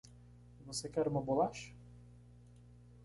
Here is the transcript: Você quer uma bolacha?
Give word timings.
Você 0.65 0.89
quer 0.89 1.07
uma 1.07 1.21
bolacha? 1.21 1.71